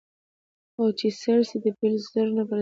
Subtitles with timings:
[0.77, 2.59] او چي سېل سي د پیل زور نه په رسیږي